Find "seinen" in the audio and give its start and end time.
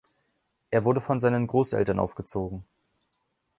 1.19-1.45